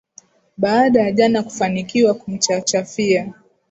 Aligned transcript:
baada 0.57 1.01
ya 1.01 1.11
jana 1.11 1.43
kufanikiwa 1.43 2.13
kumchachafia 2.13 3.33